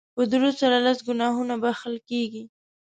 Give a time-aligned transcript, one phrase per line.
[0.15, 2.43] په درود سره لس ګناهونه بښل کیږي